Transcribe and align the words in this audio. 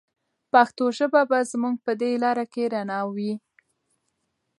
پښتو 0.51 0.85
ژبه 0.97 1.21
به 1.29 1.39
زموږ 1.51 1.75
په 1.85 1.91
دې 2.01 2.11
لاره 2.23 2.45
کې 2.53 2.63
رڼا 2.73 3.01
وي. 3.15 3.33